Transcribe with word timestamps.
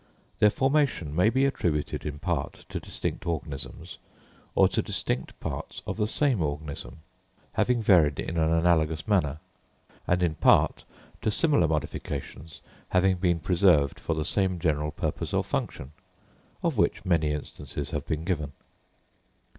Their 0.39 0.49
formation 0.49 1.15
may 1.15 1.29
be 1.29 1.45
attributed 1.45 2.07
in 2.07 2.17
part 2.17 2.65
to 2.69 2.79
distinct 2.79 3.27
organisms, 3.27 3.99
or 4.55 4.67
to 4.67 4.81
distinct 4.81 5.39
parts 5.39 5.83
of 5.85 5.97
the 5.97 6.07
same 6.07 6.41
organism, 6.41 7.01
having 7.53 7.83
varied 7.83 8.19
in 8.19 8.35
an 8.35 8.51
analogous 8.51 9.07
manner; 9.07 9.37
and 10.07 10.23
in 10.23 10.33
part 10.33 10.85
to 11.21 11.29
similar 11.29 11.67
modifications, 11.67 12.61
having 12.89 13.17
been 13.17 13.39
preserved 13.39 13.99
for 13.99 14.15
the 14.15 14.25
same 14.25 14.57
general 14.57 14.89
purpose 14.89 15.35
or 15.35 15.43
function, 15.43 15.91
of 16.63 16.79
which 16.79 17.05
many 17.05 17.29
instances 17.31 17.91
have 17.91 18.07
been 18.07 18.23
given. 18.23 18.53